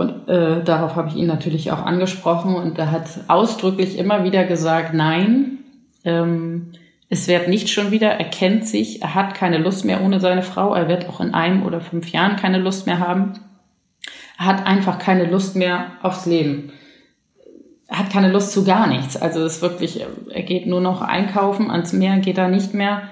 [0.00, 4.44] Und äh, darauf habe ich ihn natürlich auch angesprochen und er hat ausdrücklich immer wieder
[4.44, 5.58] gesagt, nein,
[6.06, 6.72] ähm,
[7.10, 10.40] es wird nicht schon wieder, er kennt sich, er hat keine Lust mehr ohne seine
[10.40, 13.40] Frau, er wird auch in einem oder fünf Jahren keine Lust mehr haben.
[14.38, 16.72] Er hat einfach keine Lust mehr aufs Leben.
[17.86, 19.18] Er hat keine Lust zu gar nichts.
[19.18, 23.02] Also es ist wirklich, er geht nur noch einkaufen, ans Meer geht er nicht mehr.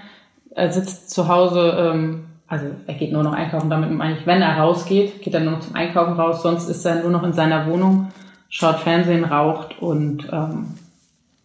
[0.53, 4.41] Er sitzt zu Hause ähm, also er geht nur noch einkaufen, damit meine ich, wenn
[4.41, 7.35] er rausgeht, geht er nur noch zum Einkaufen raus, sonst ist er nur noch in
[7.35, 8.09] seiner Wohnung,
[8.49, 10.75] schaut Fernsehen, raucht und ähm,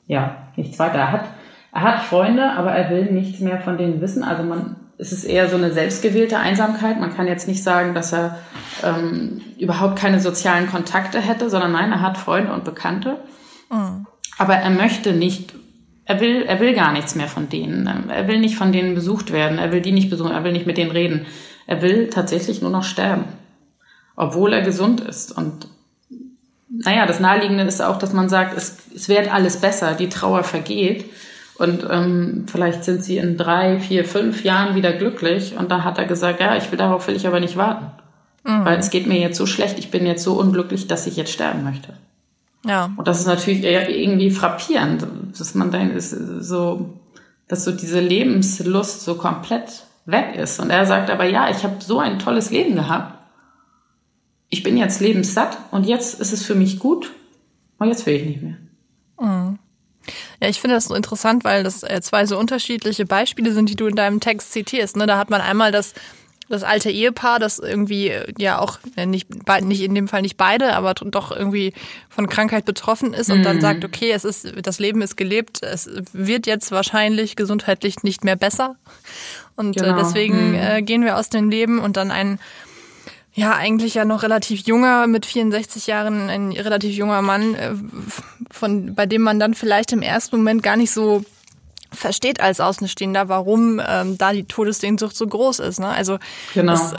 [0.07, 0.99] ja, nichts weiter.
[0.99, 1.25] Er hat,
[1.73, 4.23] er hat Freunde, aber er will nichts mehr von denen wissen.
[4.23, 6.99] Also man, es ist eher so eine selbstgewählte Einsamkeit.
[6.99, 8.39] Man kann jetzt nicht sagen, dass er
[8.83, 13.17] ähm, überhaupt keine sozialen Kontakte hätte, sondern nein, er hat Freunde und Bekannte.
[13.69, 14.05] Mhm.
[14.37, 15.53] Aber er möchte nicht
[16.05, 17.87] er will, er will gar nichts mehr von denen.
[18.09, 19.57] Er will nicht von denen besucht werden.
[19.57, 20.31] Er will die nicht besuchen.
[20.31, 21.25] Er will nicht mit denen reden.
[21.65, 23.25] Er will tatsächlich nur noch sterben.
[24.15, 25.35] Obwohl er gesund ist.
[25.35, 25.67] Und
[26.69, 29.93] naja, das Naheliegende ist auch, dass man sagt, es, es wird alles besser.
[29.93, 31.05] Die Trauer vergeht.
[31.55, 35.55] Und ähm, vielleicht sind sie in drei, vier, fünf Jahren wieder glücklich.
[35.57, 37.85] Und da hat er gesagt, ja, ich will darauf will ich aber nicht warten.
[38.43, 38.65] Mhm.
[38.65, 41.31] Weil es geht mir jetzt so schlecht, ich bin jetzt so unglücklich, dass ich jetzt
[41.31, 41.93] sterben möchte.
[42.65, 42.91] Ja.
[42.95, 45.05] Und das ist natürlich irgendwie frappierend,
[45.37, 46.97] dass man dann ist so,
[47.47, 50.59] dass so diese Lebenslust so komplett weg ist.
[50.59, 53.19] Und er sagt aber, ja, ich habe so ein tolles Leben gehabt.
[54.49, 57.11] Ich bin jetzt lebenssatt und jetzt ist es für mich gut
[57.79, 58.57] und jetzt will ich nicht mehr.
[59.19, 59.59] Mhm.
[60.41, 63.75] Ja, ich finde das so interessant, weil das äh, zwei so unterschiedliche Beispiele sind, die
[63.75, 64.97] du in deinem Text zitierst.
[64.97, 65.07] Ne?
[65.07, 65.93] Da hat man einmal das
[66.49, 69.27] das alte Ehepaar, das irgendwie ja auch äh, nicht,
[69.61, 71.73] nicht in dem Fall nicht beide, aber doch irgendwie
[72.09, 73.43] von Krankheit betroffen ist und mhm.
[73.43, 78.23] dann sagt, okay, es ist, das Leben ist gelebt, es wird jetzt wahrscheinlich gesundheitlich nicht
[78.23, 78.75] mehr besser.
[79.55, 79.97] Und äh, genau.
[79.97, 80.55] deswegen mhm.
[80.55, 82.39] äh, gehen wir aus dem Leben und dann ein
[83.35, 87.71] ja, eigentlich ja noch relativ junger, mit 64 Jahren, ein relativ junger Mann, äh,
[88.51, 91.23] von, bei dem man dann vielleicht im ersten Moment gar nicht so
[91.93, 95.79] versteht als Außenstehender, warum ähm, da die Todessehnsucht so groß ist.
[95.79, 95.87] Ne?
[95.87, 96.19] Also
[96.53, 96.73] genau.
[96.73, 96.95] Das,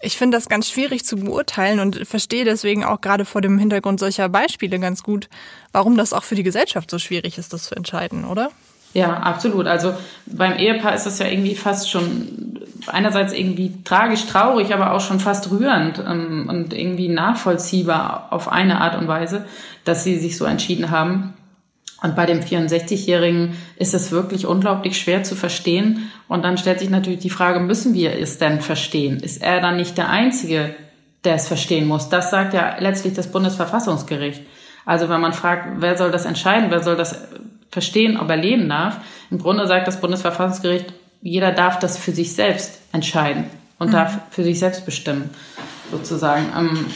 [0.00, 4.00] ich finde das ganz schwierig zu beurteilen und verstehe deswegen auch gerade vor dem Hintergrund
[4.00, 5.28] solcher Beispiele ganz gut,
[5.70, 8.50] warum das auch für die Gesellschaft so schwierig ist, das zu entscheiden, oder?
[8.94, 9.66] Ja, absolut.
[9.66, 9.94] Also
[10.26, 15.20] beim Ehepaar ist das ja irgendwie fast schon einerseits irgendwie tragisch, traurig, aber auch schon
[15.20, 19.46] fast rührend ähm, und irgendwie nachvollziehbar auf eine Art und Weise,
[19.84, 21.34] dass sie sich so entschieden haben.
[22.02, 26.10] Und bei dem 64-Jährigen ist es wirklich unglaublich schwer zu verstehen.
[26.26, 29.20] Und dann stellt sich natürlich die Frage, müssen wir es denn verstehen?
[29.20, 30.74] Ist er dann nicht der Einzige,
[31.22, 32.08] der es verstehen muss?
[32.08, 34.42] Das sagt ja letztlich das Bundesverfassungsgericht.
[34.84, 37.22] Also wenn man fragt, wer soll das entscheiden, wer soll das
[37.70, 38.98] verstehen, ob er leben darf,
[39.30, 43.44] im Grunde sagt das Bundesverfassungsgericht, jeder darf das für sich selbst entscheiden
[43.78, 43.92] und mhm.
[43.92, 45.30] darf für sich selbst bestimmen,
[45.92, 46.46] sozusagen.
[46.58, 46.86] Ähm,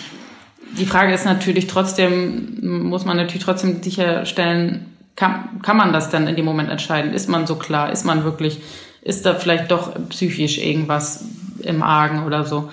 [0.76, 6.28] die Frage ist natürlich trotzdem, muss man natürlich trotzdem sicherstellen, kann, kann man das dann
[6.28, 7.12] in dem Moment entscheiden?
[7.12, 7.90] Ist man so klar?
[7.90, 8.60] Ist man wirklich,
[9.02, 11.24] ist da vielleicht doch psychisch irgendwas
[11.60, 12.70] im Argen oder so?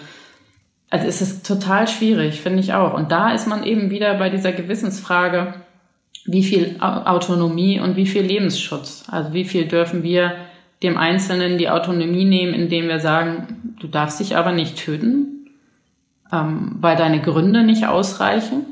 [0.89, 2.93] Also es ist total schwierig, finde ich auch.
[2.93, 5.55] Und da ist man eben wieder bei dieser Gewissensfrage,
[6.25, 9.05] wie viel Autonomie und wie viel Lebensschutz.
[9.07, 10.35] Also wie viel dürfen wir
[10.83, 15.47] dem Einzelnen die Autonomie nehmen, indem wir sagen, du darfst dich aber nicht töten,
[16.31, 18.65] ähm, weil deine Gründe nicht ausreichen.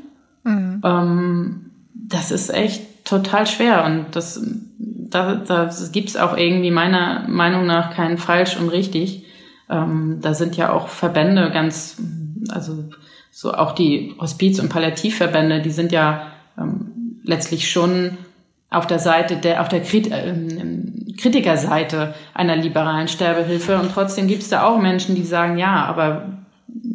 [0.44, 0.80] Mhm.
[0.84, 4.40] Ähm, das ist echt total schwer und das
[5.12, 9.24] da, da gibt es auch irgendwie meiner Meinung nach kein falsch und richtig.
[9.70, 11.96] Ähm, da sind ja auch Verbände ganz,
[12.50, 12.84] also
[13.30, 18.18] so auch die Hospiz- und Palliativverbände, die sind ja ähm, letztlich schon
[18.70, 20.34] auf der Seite der, auf der Krit äh,
[21.18, 23.78] Kritikerseite einer liberalen Sterbehilfe.
[23.78, 26.26] Und trotzdem gibt es da auch Menschen, die sagen, ja, aber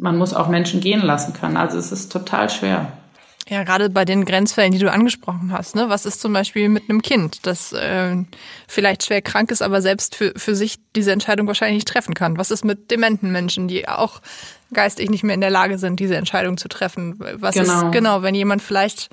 [0.00, 1.56] man muss auch Menschen gehen lassen können.
[1.56, 2.92] Also es ist total schwer.
[3.48, 5.74] Ja, gerade bei den Grenzfällen, die du angesprochen hast.
[5.74, 5.88] Ne?
[5.88, 8.16] Was ist zum Beispiel mit einem Kind, das äh,
[8.66, 12.36] vielleicht schwer krank ist, aber selbst für, für sich diese Entscheidung wahrscheinlich nicht treffen kann?
[12.36, 14.20] Was ist mit dementen Menschen, die auch
[14.72, 17.18] geistig nicht mehr in der Lage sind, diese Entscheidung zu treffen?
[17.40, 17.86] Was genau.
[17.86, 19.08] ist genau, wenn jemand vielleicht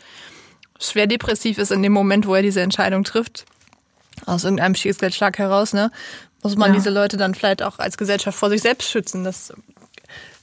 [0.80, 3.46] schwer depressiv ist in dem Moment, wo er diese Entscheidung trifft,
[4.26, 5.92] aus irgendeinem Schicksalsschlag heraus, ne,
[6.44, 6.76] muss man ja.
[6.76, 9.24] diese Leute dann vielleicht auch als Gesellschaft vor sich selbst schützen.
[9.24, 9.54] Das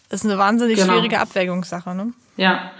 [0.09, 0.95] ist eine wahnsinnig genau.
[0.95, 1.95] schwierige Abwägungssache.
[1.95, 2.13] Ne?
[2.37, 2.73] Ja,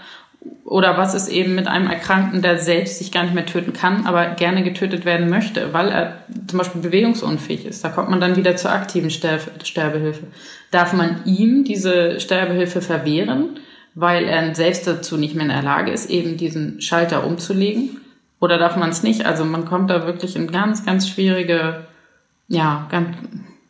[0.65, 4.05] oder was ist eben mit einem Erkrankten, der selbst sich gar nicht mehr töten kann,
[4.05, 7.83] aber gerne getötet werden möchte, weil er zum Beispiel bewegungsunfähig ist.
[7.83, 10.23] Da kommt man dann wieder zur aktiven Sterbehilfe.
[10.71, 13.59] Darf man ihm diese Sterbehilfe verwehren,
[13.93, 18.01] weil er selbst dazu nicht mehr in der Lage ist, eben diesen Schalter umzulegen?
[18.39, 19.25] Oder darf man es nicht?
[19.25, 21.85] Also man kommt da wirklich in ganz, ganz schwierige,
[22.47, 23.15] ja, ganz,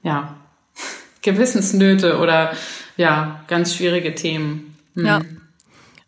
[0.03, 0.35] ja,
[1.21, 2.53] Gewissensnöte oder
[2.97, 4.75] ja, ganz schwierige Themen.
[4.95, 5.05] Hm.
[5.05, 5.21] Ja.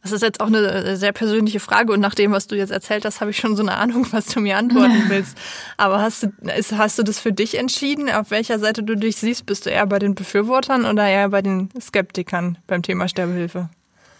[0.05, 2.69] Das ist jetzt auch eine äh, sehr persönliche Frage und nach dem, was du jetzt
[2.69, 5.35] erzählt hast, habe ich schon so eine Ahnung, was du mir antworten willst.
[5.77, 6.31] Aber hast du,
[6.77, 9.47] hast du das für dich entschieden, auf welcher Seite du dich siehst?
[9.47, 13.69] Bist du eher bei den Befürwortern oder eher bei den Skeptikern beim Thema Sterbehilfe?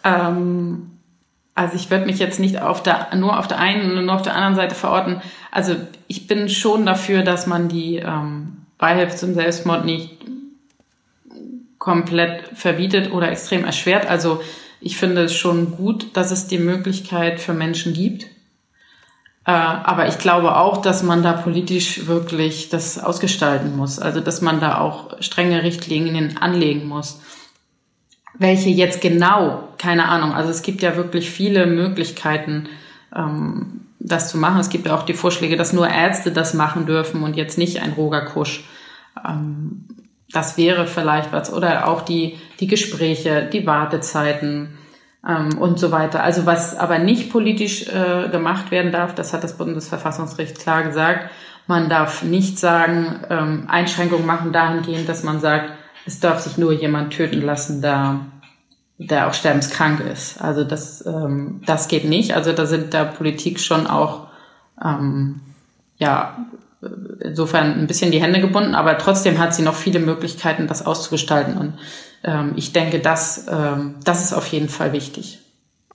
[0.02, 0.90] Ähm,
[1.54, 4.22] also ich würde mich jetzt nicht auf der, nur auf der einen und nur auf
[4.22, 5.22] der anderen Seite verorten.
[5.52, 5.76] Also
[6.08, 10.16] ich bin schon dafür, dass man die ähm, Beihilfe zum Selbstmord nicht
[11.78, 14.06] komplett verbietet oder extrem erschwert.
[14.06, 14.40] Also
[14.80, 18.24] ich finde es schon gut, dass es die Möglichkeit für Menschen gibt.
[19.46, 23.98] Äh, aber ich glaube auch, dass man da politisch wirklich das ausgestalten muss.
[23.98, 27.20] Also, dass man da auch strenge Richtlinien anlegen muss.
[28.38, 29.68] Welche jetzt genau?
[29.78, 30.32] Keine Ahnung.
[30.32, 32.68] Also, es gibt ja wirklich viele Möglichkeiten,
[33.14, 34.60] ähm, das zu machen.
[34.60, 37.80] Es gibt ja auch die Vorschläge, dass nur Ärzte das machen dürfen und jetzt nicht
[37.80, 38.64] ein Roger Kusch.
[40.32, 41.52] Das wäre vielleicht was.
[41.52, 44.78] Oder auch die, die Gespräche, die Wartezeiten
[45.26, 46.22] ähm, und so weiter.
[46.22, 51.30] Also was aber nicht politisch äh, gemacht werden darf, das hat das Bundesverfassungsgericht klar gesagt.
[51.66, 55.72] Man darf nicht sagen, ähm, Einschränkungen machen dahingehend, dass man sagt,
[56.06, 58.20] es darf sich nur jemand töten lassen, da
[58.98, 60.40] der auch sterbenskrank ist.
[60.40, 62.32] Also das, ähm, das geht nicht.
[62.34, 64.28] Also da sind der Politik schon auch
[64.82, 65.40] ähm,
[65.98, 66.36] ja
[67.20, 71.56] insofern ein bisschen die Hände gebunden, aber trotzdem hat sie noch viele Möglichkeiten, das auszugestalten.
[71.56, 71.74] Und
[72.22, 75.40] ähm, ich denke, das, ähm, das ist auf jeden Fall wichtig.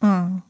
[0.02, 0.42] Mhm.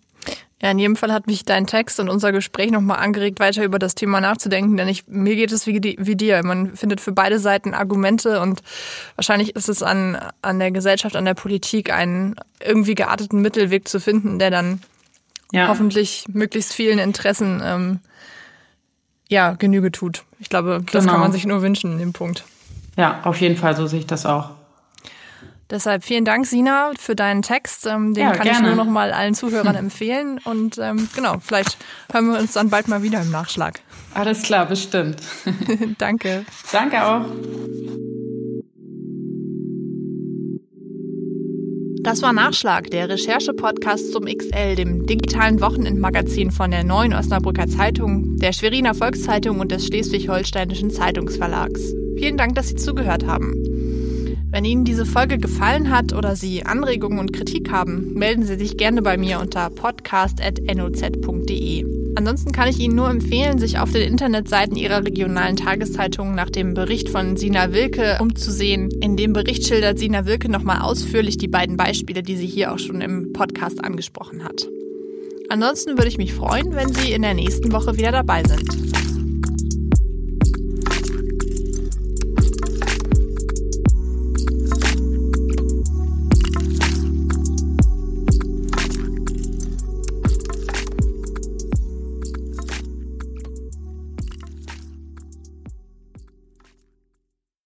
[0.61, 3.79] Ja, in jedem Fall hat mich dein Text und unser Gespräch nochmal angeregt, weiter über
[3.79, 6.43] das Thema nachzudenken, denn ich, mir geht es wie, wie dir.
[6.43, 8.61] Man findet für beide Seiten Argumente und
[9.15, 13.99] wahrscheinlich ist es an, an der Gesellschaft, an der Politik, einen irgendwie gearteten Mittelweg zu
[13.99, 14.81] finden, der dann
[15.51, 15.67] ja.
[15.67, 17.99] hoffentlich möglichst vielen Interessen ähm,
[19.31, 20.23] ja, Genüge tut.
[20.39, 21.13] Ich glaube, das genau.
[21.13, 22.43] kann man sich nur wünschen in dem Punkt.
[22.97, 24.49] Ja, auf jeden Fall, so sehe ich das auch.
[25.69, 27.87] Deshalb vielen Dank, Sina, für deinen Text.
[27.87, 28.59] Ähm, den ja, kann gerne.
[28.59, 30.39] ich nur noch mal allen Zuhörern empfehlen.
[30.43, 31.77] Und ähm, genau, vielleicht
[32.11, 33.79] hören wir uns dann bald mal wieder im Nachschlag.
[34.13, 35.21] Alles klar, bestimmt.
[35.97, 36.45] Danke.
[36.73, 37.25] Danke auch.
[42.11, 48.35] Das war Nachschlag, der Recherche-Podcast zum XL, dem digitalen Wochenendmagazin von der Neuen Osnabrücker Zeitung,
[48.35, 51.93] der Schweriner Volkszeitung und des Schleswig-Holsteinischen Zeitungsverlags.
[52.17, 53.53] Vielen Dank, dass Sie zugehört haben.
[54.51, 58.75] Wenn Ihnen diese Folge gefallen hat oder Sie Anregungen und Kritik haben, melden Sie sich
[58.75, 62.00] gerne bei mir unter podcast.noz.de.
[62.15, 66.73] Ansonsten kann ich Ihnen nur empfehlen, sich auf den Internetseiten Ihrer regionalen Tageszeitungen nach dem
[66.73, 68.89] Bericht von Sina Wilke umzusehen.
[69.01, 72.79] In dem Bericht schildert Sina Wilke nochmal ausführlich die beiden Beispiele, die sie hier auch
[72.79, 74.67] schon im Podcast angesprochen hat.
[75.49, 79.10] Ansonsten würde ich mich freuen, wenn Sie in der nächsten Woche wieder dabei sind.